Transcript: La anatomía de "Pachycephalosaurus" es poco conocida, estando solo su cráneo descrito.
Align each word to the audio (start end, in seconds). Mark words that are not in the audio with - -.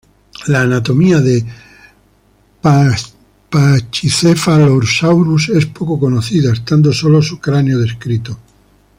La 0.47 0.61
anatomía 0.61 1.19
de 1.19 1.45
"Pachycephalosaurus" 3.51 5.49
es 5.49 5.67
poco 5.67 5.99
conocida, 5.99 6.53
estando 6.53 6.91
solo 6.91 7.21
su 7.21 7.39
cráneo 7.39 7.77
descrito. 7.77 8.35